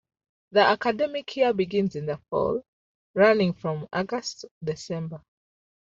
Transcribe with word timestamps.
The 0.51 0.61
academic 0.61 1.37
year 1.37 1.53
begins 1.53 1.95
in 1.95 2.07
the 2.07 2.17
fall, 2.31 2.65
running 3.13 3.53
from 3.53 3.87
August 3.93 4.39
to 4.41 4.49
December. 4.63 5.23